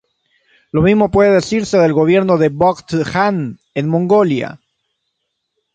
[0.71, 4.59] Lo mismo puede decirse del gobierno del Bogd Khan en Mongolia.